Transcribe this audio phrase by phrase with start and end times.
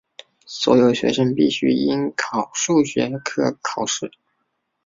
[0.47, 4.11] 所有学生必须应考数学科考试。